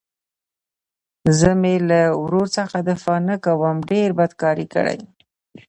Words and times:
زه 1.37 1.49
مې 1.61 1.75
له 1.89 2.01
ورور 2.21 2.47
څخه 2.57 2.77
دفاع 2.91 3.19
نه 3.29 3.35
کوم 3.45 3.75
ډېر 3.91 4.09
بد 4.19 4.31
کار 4.41 4.57
يې 4.63 4.67
کړى. 4.75 4.97